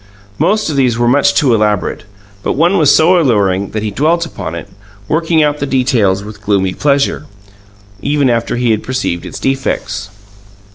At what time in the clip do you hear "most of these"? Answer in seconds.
0.39-0.97